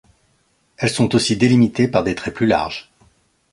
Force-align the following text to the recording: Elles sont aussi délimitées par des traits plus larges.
Elles 0.77 0.89
sont 0.89 1.13
aussi 1.13 1.37
délimitées 1.37 1.87
par 1.87 2.03
des 2.03 2.15
traits 2.15 2.33
plus 2.33 2.47
larges. 2.47 2.89